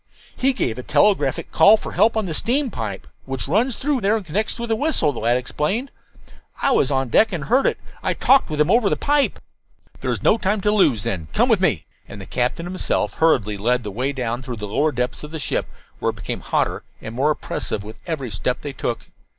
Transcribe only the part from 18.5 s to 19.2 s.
they took.